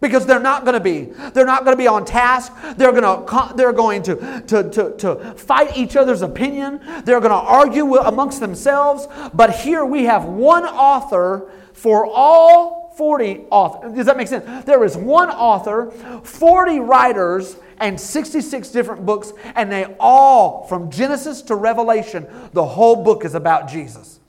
[0.00, 1.04] Because they're not going to be.
[1.32, 2.52] They're not going to be on task.
[2.76, 6.80] They're going to, they're going to, to, to, to fight each other's opinion.
[7.04, 9.08] They're going to argue amongst themselves.
[9.32, 13.94] But here we have one author for all 40 authors.
[13.94, 14.64] Does that make sense?
[14.64, 15.90] There is one author,
[16.22, 23.02] 40 writers, and 66 different books, and they all, from Genesis to Revelation, the whole
[23.02, 24.20] book is about Jesus.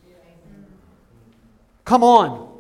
[1.84, 2.51] Come on.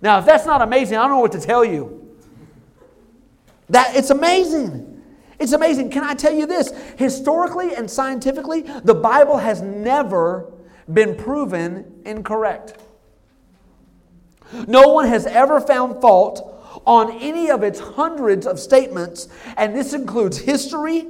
[0.00, 2.16] Now, if that's not amazing, I don't know what to tell you.
[3.68, 5.02] That it's amazing.
[5.38, 5.90] It's amazing.
[5.90, 6.72] Can I tell you this?
[6.96, 10.52] Historically and scientifically, the Bible has never
[10.92, 12.78] been proven incorrect.
[14.66, 16.48] No one has ever found fault
[16.86, 21.06] on any of its hundreds of statements, and this includes history,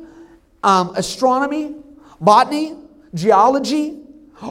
[0.62, 1.76] um, astronomy,
[2.20, 2.76] botany,
[3.14, 4.00] geology,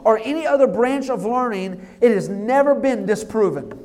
[0.03, 3.77] or any other branch of learning, it has never been disproven.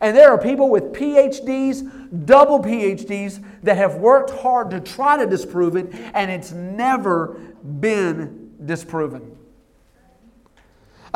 [0.00, 5.26] And there are people with PhDs, double PhDs, that have worked hard to try to
[5.26, 7.38] disprove it, and it's never
[7.80, 9.35] been disproven.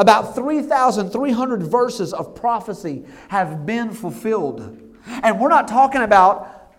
[0.00, 4.78] About 3,300 verses of prophecy have been fulfilled.
[5.06, 6.70] And we're not talking about,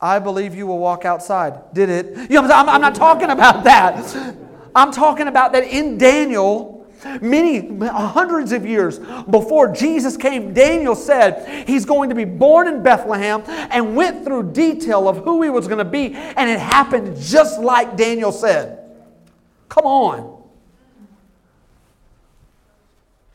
[0.00, 1.72] I believe you will walk outside.
[1.72, 2.30] Did it?
[2.32, 4.34] You know, I'm, I'm not talking about that.
[4.74, 6.84] I'm talking about that in Daniel,
[7.20, 8.98] many hundreds of years
[9.30, 14.50] before Jesus came, Daniel said he's going to be born in Bethlehem and went through
[14.52, 18.80] detail of who he was going to be, and it happened just like Daniel said.
[19.68, 20.41] Come on.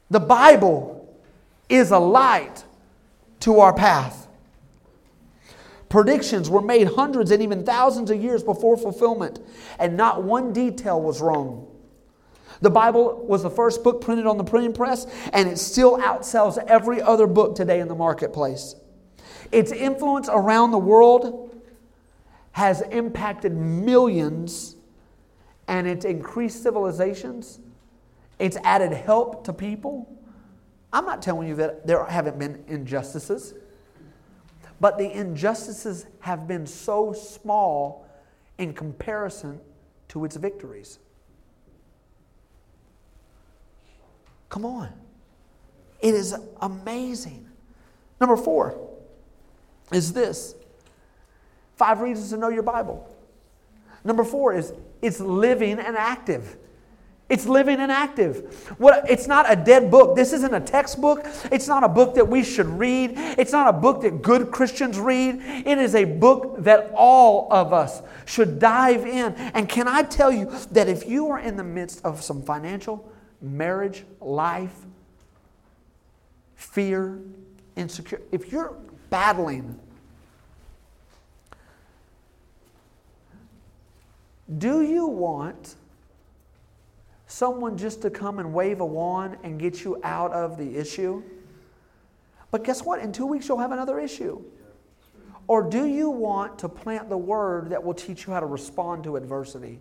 [0.09, 1.17] The Bible
[1.67, 2.63] is a light
[3.41, 4.27] to our path.
[5.89, 9.39] Predictions were made hundreds and even thousands of years before fulfillment,
[9.79, 11.67] and not one detail was wrong.
[12.61, 16.57] The Bible was the first book printed on the printing press, and it still outsells
[16.67, 18.75] every other book today in the marketplace.
[19.51, 21.55] Its influence around the world
[22.51, 24.75] has impacted millions,
[25.67, 27.59] and it's increased civilizations
[28.39, 30.13] it's added help to people.
[30.93, 33.53] I'm not telling you that there haven't been injustices,
[34.79, 38.07] but the injustices have been so small
[38.57, 39.59] in comparison
[40.09, 40.99] to its victories.
[44.49, 44.89] Come on.
[45.99, 47.49] It is amazing.
[48.19, 48.79] Number four
[49.91, 50.55] is this
[51.75, 53.07] five reasons to know your Bible.
[54.03, 56.57] Number four is it's living and active.
[57.29, 58.75] It's living and active.
[58.77, 60.15] What, it's not a dead book.
[60.15, 61.25] This isn't a textbook.
[61.51, 63.13] It's not a book that we should read.
[63.15, 65.41] It's not a book that good Christians read.
[65.41, 69.33] It is a book that all of us should dive in.
[69.35, 73.11] And can I tell you that if you are in the midst of some financial,
[73.41, 74.75] marriage, life,
[76.55, 77.19] fear,
[77.75, 78.73] insecurity, if you're
[79.09, 79.77] battling,
[84.57, 85.75] do you want
[87.27, 91.21] someone just to come and wave a wand and get you out of the issue.
[92.49, 92.99] But guess what?
[92.99, 94.41] In two weeks, you'll have another issue.
[95.47, 99.03] Or do you want to plant the word that will teach you how to respond
[99.05, 99.79] to adversity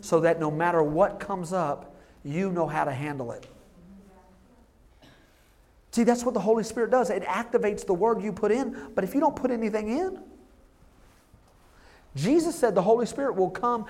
[0.00, 3.46] so that no matter what comes up, you know how to handle it?
[5.92, 7.10] See, that's what the Holy Spirit does.
[7.10, 10.20] It activates the word you put in, but if you don't put anything in,
[12.14, 13.86] Jesus said the Holy Spirit will come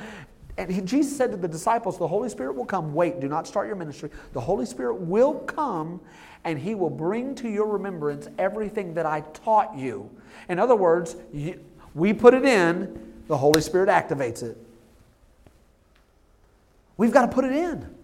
[0.61, 2.92] and he, Jesus said to the disciples, The Holy Spirit will come.
[2.92, 4.11] Wait, do not start your ministry.
[4.35, 6.01] The Holy Spirit will come
[6.44, 10.11] and he will bring to your remembrance everything that I taught you.
[10.51, 11.59] In other words, you,
[11.94, 14.59] we put it in, the Holy Spirit activates it.
[16.99, 17.94] We've got to put it in.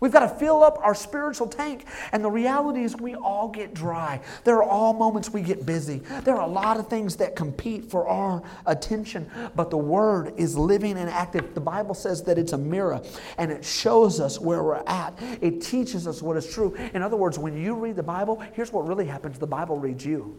[0.00, 1.84] We've got to fill up our spiritual tank.
[2.12, 4.20] And the reality is, we all get dry.
[4.44, 6.02] There are all moments we get busy.
[6.24, 10.56] There are a lot of things that compete for our attention, but the Word is
[10.56, 11.54] living and active.
[11.54, 13.00] The Bible says that it's a mirror
[13.36, 16.74] and it shows us where we're at, it teaches us what is true.
[16.94, 20.04] In other words, when you read the Bible, here's what really happens the Bible reads
[20.04, 20.38] you.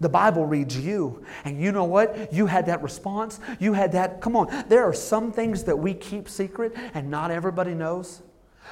[0.00, 1.24] The Bible reads you.
[1.44, 2.32] And you know what?
[2.32, 3.40] You had that response.
[3.58, 4.20] You had that.
[4.20, 4.64] Come on.
[4.68, 8.22] There are some things that we keep secret and not everybody knows.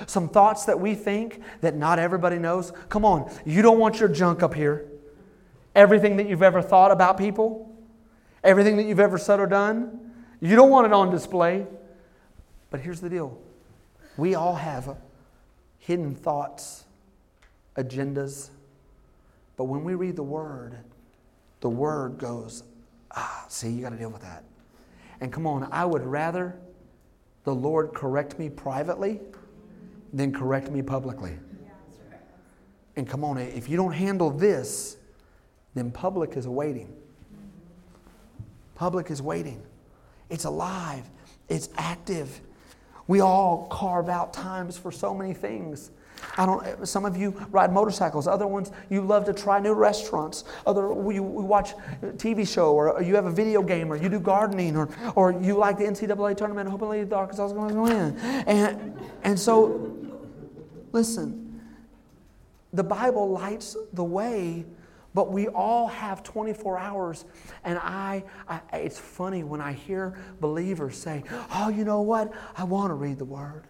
[0.06, 2.72] Some thoughts that we think that not everybody knows.
[2.88, 3.30] Come on.
[3.44, 4.86] You don't want your junk up here.
[5.74, 7.74] Everything that you've ever thought about people,
[8.44, 11.66] everything that you've ever said or done, you don't want it on display.
[12.70, 13.38] But here's the deal
[14.16, 14.96] we all have
[15.78, 16.84] hidden thoughts,
[17.76, 18.50] agendas.
[19.56, 20.76] But when we read the Word,
[21.60, 22.62] the word goes,
[23.12, 24.44] ah, see, you got to deal with that.
[25.20, 26.58] And come on, I would rather
[27.44, 29.20] the Lord correct me privately
[30.12, 31.38] than correct me publicly.
[32.96, 34.96] And come on, if you don't handle this,
[35.74, 36.94] then public is waiting.
[38.74, 39.62] Public is waiting.
[40.30, 41.04] It's alive,
[41.48, 42.40] it's active.
[43.06, 45.90] We all carve out times for so many things.
[46.36, 46.86] I don't.
[46.86, 48.26] Some of you ride motorcycles.
[48.26, 50.44] Other ones you love to try new restaurants.
[50.66, 54.20] Other you, watch a TV show, or you have a video game, or you do
[54.20, 56.68] gardening, or or you like the NCAA tournament.
[56.68, 58.16] Hopefully, the Arkansas is going to win.
[58.46, 59.96] And and so,
[60.92, 61.42] listen.
[62.72, 64.66] The Bible lights the way,
[65.14, 67.24] but we all have 24 hours.
[67.64, 72.32] And I, I it's funny when I hear believers say, "Oh, you know what?
[72.54, 73.64] I want to read the Word."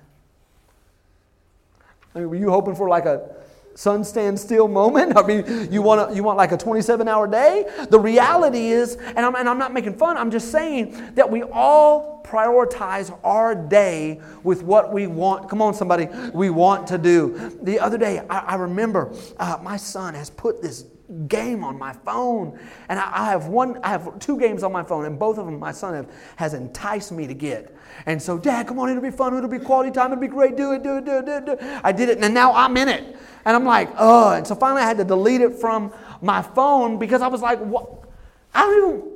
[2.16, 3.28] I mean, were you hoping for like a
[3.74, 5.18] sun stand still moment?
[5.18, 7.66] I mean, you want, a, you want like a 27 hour day?
[7.90, 11.42] The reality is, and I'm, and I'm not making fun, I'm just saying that we
[11.42, 15.50] all prioritize our day with what we want.
[15.50, 17.58] Come on, somebody, we want to do.
[17.62, 20.86] The other day, I, I remember uh, my son has put this
[21.28, 22.58] game on my phone.
[22.88, 25.46] And I, I, have one, I have two games on my phone, and both of
[25.46, 27.74] them my son have, has enticed me to get.
[28.06, 30.56] And so, Dad, come on, it'll be fun, it'll be quality time, it'll be great,
[30.56, 31.46] do it, do it, do it, do it.
[31.46, 31.80] Do it.
[31.84, 33.16] I did it, and now I'm in it.
[33.44, 34.32] And I'm like, oh.
[34.32, 37.60] And so finally I had to delete it from my phone because I was like,
[37.60, 38.04] what?
[38.52, 39.12] I don't even,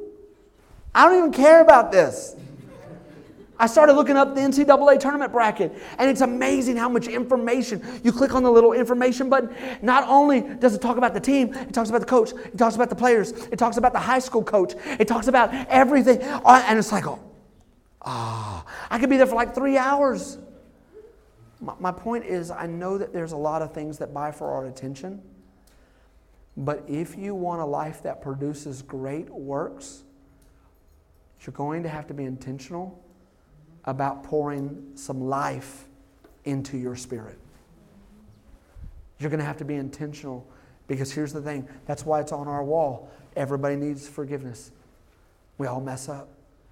[0.94, 2.36] I don't even care about this.
[3.60, 7.82] I started looking up the NCAA tournament bracket, and it's amazing how much information.
[8.02, 9.54] You click on the little information button.
[9.82, 12.74] Not only does it talk about the team, it talks about the coach, it talks
[12.74, 16.22] about the players, it talks about the high school coach, it talks about everything.
[16.22, 17.20] Uh, and it's like, oh,
[18.00, 20.38] ah, I could be there for like three hours.
[21.60, 24.50] My, my point is, I know that there's a lot of things that buy for
[24.50, 25.20] our attention,
[26.56, 30.02] but if you want a life that produces great works,
[31.42, 33.04] you're going to have to be intentional
[33.84, 35.86] about pouring some life
[36.44, 37.38] into your spirit.
[39.18, 40.46] You're going to have to be intentional
[40.86, 43.10] because here's the thing that's why it's on our wall.
[43.36, 44.72] Everybody needs forgiveness.
[45.58, 46.28] We all mess up.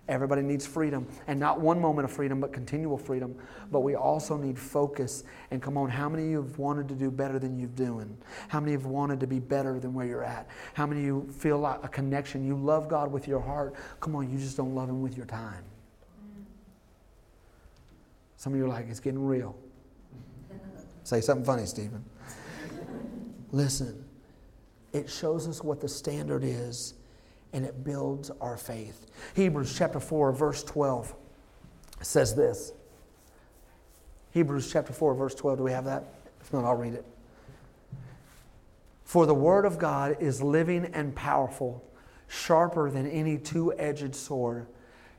[0.08, 1.06] Everybody needs freedom.
[1.26, 3.36] And not one moment of freedom, but continual freedom.
[3.70, 5.22] But we also need focus.
[5.50, 8.16] And come on, how many of you have wanted to do better than you're doing?
[8.48, 10.48] How many have wanted to be better than where you're at?
[10.72, 12.46] How many of you feel like a connection?
[12.46, 13.74] You love God with your heart.
[14.00, 15.62] Come on, you just don't love Him with your time.
[18.39, 19.57] Some of you are like, it's getting real.
[21.03, 22.05] Say something funny, Steven.
[23.51, 24.05] Listen,
[24.93, 26.95] it shows us what the standard is,
[27.53, 29.07] and it builds our faith.
[29.34, 31.14] Hebrews chapter 4, verse 12
[32.01, 32.72] says this.
[34.30, 35.59] Hebrews chapter 4, verse 12.
[35.59, 36.05] Do we have that?
[36.41, 37.05] If not, I'll read it.
[39.03, 41.82] For the word of God is living and powerful,
[42.28, 44.68] sharper than any two edged sword,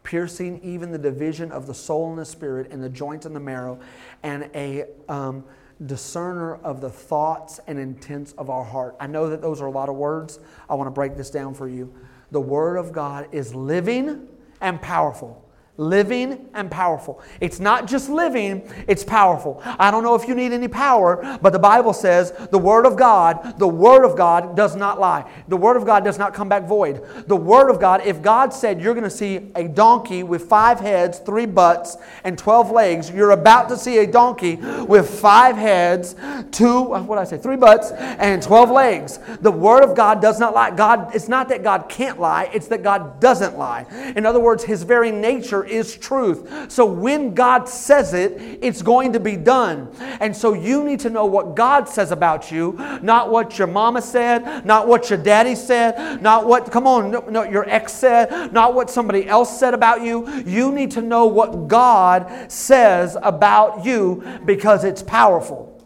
[0.03, 3.39] piercing even the division of the soul and the spirit, and the joints and the
[3.39, 3.79] marrow,
[4.23, 5.43] and a um,
[5.85, 8.95] discerner of the thoughts and intents of our heart.
[8.99, 10.39] I know that those are a lot of words.
[10.69, 11.93] I want to break this down for you.
[12.31, 14.27] The Word of God is living
[14.61, 15.48] and powerful
[15.79, 17.21] living and powerful.
[17.39, 19.61] It's not just living, it's powerful.
[19.63, 22.97] I don't know if you need any power, but the Bible says the Word of
[22.97, 25.29] God, the Word of God does not lie.
[25.47, 27.01] The Word of God does not come back void.
[27.27, 30.81] The Word of God, if God said you're going to see a donkey with five
[30.81, 36.13] heads, three butts, and 12 legs, you're about to see a donkey with five heads,
[36.51, 39.19] two, uh, what did I say, three butts, and 12 legs.
[39.39, 40.71] The Word of God does not lie.
[40.71, 43.85] God, it's not that God can't lie, it's that God doesn't lie.
[44.17, 46.71] In other words, His very nature is truth.
[46.71, 49.89] So when God says it, it's going to be done.
[50.19, 54.01] And so you need to know what God says about you, not what your mama
[54.01, 58.51] said, not what your daddy said, not what, come on, no, no, your ex said,
[58.53, 60.27] not what somebody else said about you.
[60.43, 65.85] You need to know what God says about you because it's powerful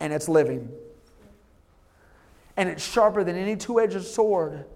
[0.00, 0.68] and it's living.
[2.56, 4.66] And it's sharper than any two edged sword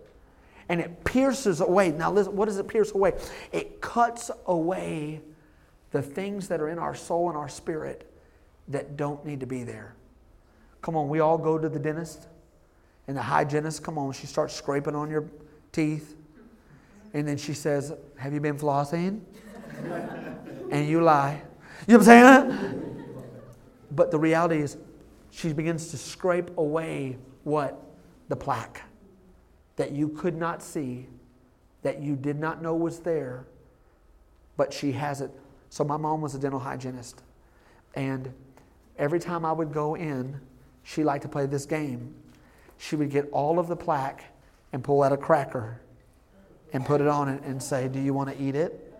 [0.69, 1.93] and it pierces away.
[1.93, 3.13] Now, listen, what does it pierce away?
[3.53, 5.21] It cuts away
[5.93, 8.11] the things that are in our soul and our spirit
[8.69, 9.95] that don't need to be there.
[10.83, 12.29] Come on, we all go to the dentist,
[13.09, 15.25] and the hygienist, come on, she starts scraping on your
[15.73, 16.17] teeth,
[17.15, 19.21] and then she says, Have you been flossing?
[20.71, 21.41] and you lie.
[21.87, 23.05] You know what I'm saying?
[23.93, 24.77] But the reality is,
[25.31, 27.81] she begins to scrape away what?
[28.29, 28.83] The plaque
[29.77, 31.07] that you could not see,
[31.83, 33.47] that you did not know was there,
[34.57, 35.31] but she has it.
[35.69, 37.23] So my mom was a dental hygienist.
[37.95, 38.33] And
[38.99, 40.41] every time I would go in,
[40.83, 42.15] she liked to play this game.
[42.79, 44.25] She would get all of the plaque
[44.73, 45.81] and pull out a cracker
[46.73, 48.95] and put it on it and say, Do you want to eat it?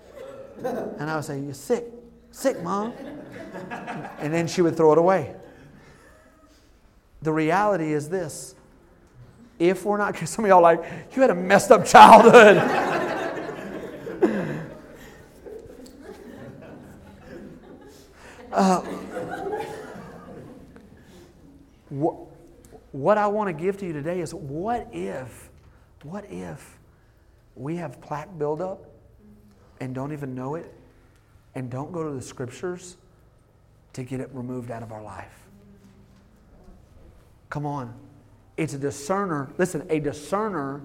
[0.63, 1.85] And I would say, You're sick.
[2.33, 2.93] Sick, mom.
[4.19, 5.35] And then she would throw it away.
[7.23, 8.56] The reality is this
[9.59, 10.85] if we're not, some of y'all like,
[11.15, 12.59] you had a messed up childhood.
[18.53, 18.81] uh,
[21.89, 22.17] what,
[22.93, 25.51] what I want to give to you today is what if,
[26.03, 26.79] what if
[27.55, 28.85] we have plaque buildup
[29.81, 30.73] and don't even know it
[31.55, 32.97] and don't go to the scriptures
[33.95, 35.47] to get it removed out of our life?
[37.49, 38.06] Come on.
[38.57, 40.83] It's a discerner, listen, a discerner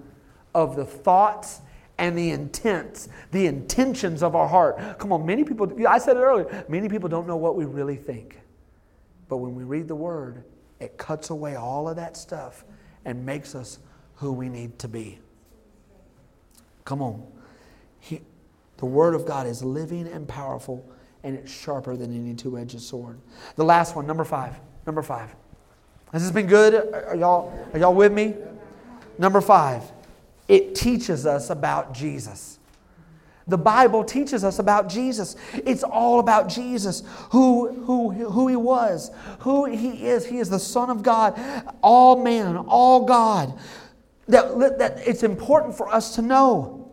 [0.54, 1.60] of the thoughts
[1.98, 4.98] and the intents, the intentions of our heart.
[4.98, 7.96] Come on, many people, I said it earlier, many people don't know what we really
[7.96, 8.40] think.
[9.28, 10.44] But when we read the Word,
[10.80, 12.64] it cuts away all of that stuff
[13.04, 13.78] and makes us
[14.16, 15.20] who we need to be.
[16.84, 17.26] Come on.
[18.00, 18.20] He,
[18.78, 20.84] the Word of God is living and powerful,
[21.22, 23.20] and it's sharper than any two edged sword.
[23.56, 24.58] The last one, number five.
[24.86, 25.34] Number five.
[26.12, 26.74] Has this been good?
[26.74, 28.34] Are y'all, are y'all with me?
[29.18, 29.82] Number five,
[30.46, 32.58] it teaches us about Jesus.
[33.48, 35.36] The Bible teaches us about Jesus.
[35.54, 39.10] It's all about Jesus, who, who, who he was,
[39.40, 40.26] who he is.
[40.26, 41.40] He is the Son of God,
[41.82, 43.58] all man, all God.
[44.28, 46.92] That, that it's important for us to know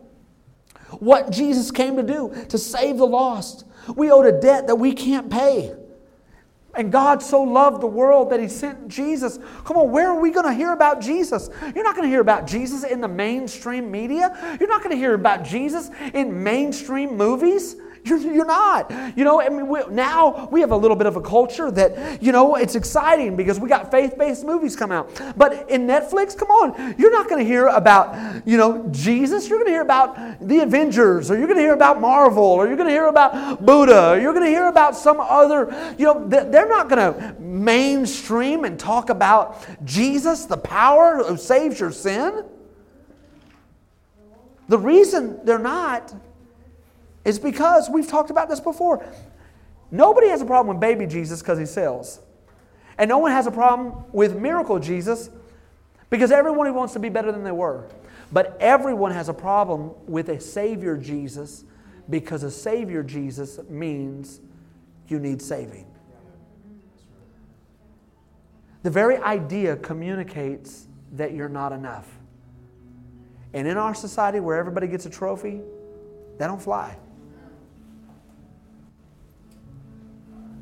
[0.98, 3.64] what Jesus came to do to save the lost.
[3.94, 5.74] We owed a debt that we can't pay.
[6.74, 9.38] And God so loved the world that He sent Jesus.
[9.64, 11.50] Come on, where are we going to hear about Jesus?
[11.74, 14.56] You're not going to hear about Jesus in the mainstream media.
[14.60, 17.76] You're not going to hear about Jesus in mainstream movies.
[18.04, 18.90] You're, you're not.
[19.16, 22.22] You know, I mean, we, now we have a little bit of a culture that,
[22.22, 25.10] you know, it's exciting because we got faith based movies come out.
[25.36, 29.48] But in Netflix, come on, you're not going to hear about, you know, Jesus.
[29.48, 32.66] You're going to hear about the Avengers, or you're going to hear about Marvel, or
[32.66, 36.06] you're going to hear about Buddha, or you're going to hear about some other, you
[36.06, 41.92] know, they're not going to mainstream and talk about Jesus, the power who saves your
[41.92, 42.44] sin.
[44.68, 46.14] The reason they're not
[47.24, 49.04] is because we've talked about this before.
[49.90, 52.20] Nobody has a problem with baby Jesus because he sells.
[52.98, 55.30] And no one has a problem with miracle Jesus
[56.10, 57.88] because everyone wants to be better than they were.
[58.32, 61.64] But everyone has a problem with a Savior Jesus
[62.08, 64.40] because a Savior Jesus means
[65.08, 65.86] you need saving.
[68.82, 72.08] The very idea communicates that you're not enough.
[73.52, 75.60] And in our society where everybody gets a trophy,
[76.38, 76.96] they don't fly.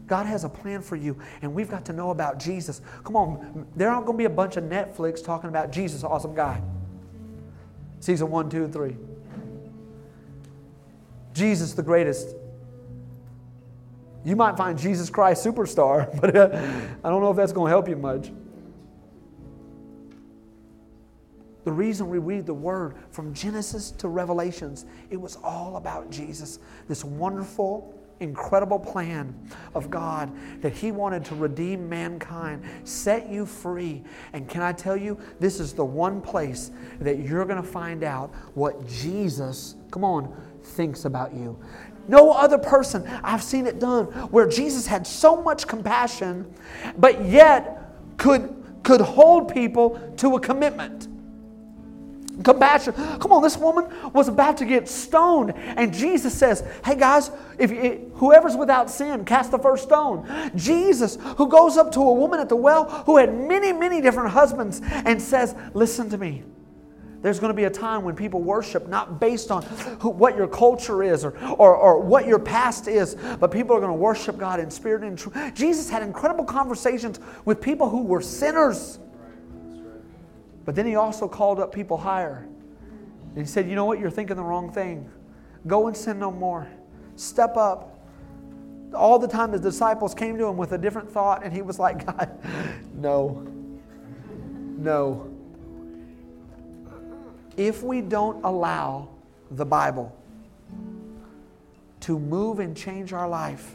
[0.09, 2.81] God has a plan for you, and we've got to know about Jesus.
[3.05, 6.35] Come on, there aren't going to be a bunch of Netflix talking about Jesus, awesome
[6.35, 6.61] guy.
[8.01, 8.97] Season one, two, and three.
[11.35, 12.35] Jesus, the greatest.
[14.25, 16.49] You might find Jesus Christ superstar, but uh,
[17.05, 18.33] I don't know if that's going to help you much.
[21.65, 26.61] The reason we read the Word from Genesis to Revelations, it was all about Jesus,
[26.89, 29.35] this wonderful, incredible plan
[29.75, 34.03] of God that He wanted to redeem mankind, set you free.
[34.33, 38.05] And can I tell you, this is the one place that you're going to find
[38.05, 41.59] out what Jesus, come on, thinks about you.
[42.09, 46.53] No other person, I've seen it done, where Jesus had so much compassion,
[46.97, 51.09] but yet could, could hold people to a commitment
[52.43, 52.95] compassion.
[52.95, 57.71] Come on, this woman was about to get stoned, and Jesus says, "Hey guys, if,
[58.15, 62.49] whoever's without sin, cast the first stone." Jesus, who goes up to a woman at
[62.49, 66.45] the well who had many, many different husbands, and says, "Listen to me."
[67.21, 69.63] There's going to be a time when people worship not based on
[69.99, 73.81] who, what your culture is or, or, or what your past is, but people are
[73.81, 75.37] going to worship God in spirit and truth.
[75.53, 79.01] Jesus had incredible conversations with people who were sinners.
[80.69, 82.47] But then he also called up people higher.
[83.31, 83.99] And he said, You know what?
[83.99, 85.11] You're thinking the wrong thing.
[85.67, 86.69] Go and sin no more.
[87.17, 87.99] Step up.
[88.93, 91.79] All the time, the disciples came to him with a different thought, and he was
[91.79, 92.39] like, God,
[92.93, 93.47] no.
[94.77, 95.35] No.
[97.57, 99.09] If we don't allow
[99.51, 100.15] the Bible
[102.01, 103.75] to move and change our life,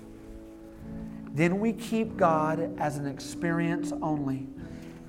[1.34, 4.48] then we keep God as an experience only.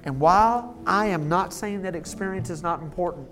[0.05, 3.26] And while I am not saying that experience is not important,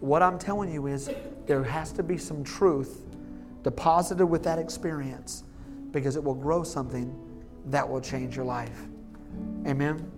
[0.00, 1.10] what I'm telling you is
[1.46, 3.02] there has to be some truth
[3.62, 5.44] deposited with that experience
[5.90, 7.18] because it will grow something
[7.66, 8.82] that will change your life.
[9.66, 10.10] Amen?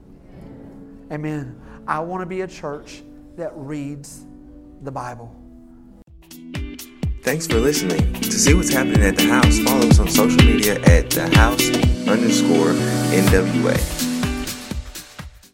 [1.13, 1.61] Amen.
[1.87, 3.03] I want to be a church
[3.37, 4.27] that reads
[4.83, 5.35] the Bible.
[7.23, 8.13] Thanks for listening.
[8.15, 11.69] To see what's happening at the house, follow us on social media at the house
[12.09, 12.73] underscore
[13.13, 14.08] NWA.